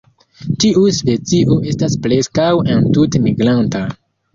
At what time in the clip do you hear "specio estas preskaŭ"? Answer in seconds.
1.01-2.51